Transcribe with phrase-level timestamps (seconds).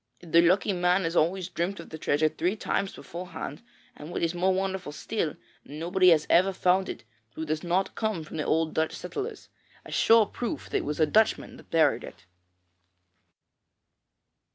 [0.23, 3.61] The lucky man has always dreamt of the treasure three times beforehand,
[3.95, 7.03] and, what is more wonderful still, nobody has ever found it
[7.35, 9.49] who does not come from the old Dutch settlers
[9.85, 12.25] a sure proof that it was a Dutchman that buried it.'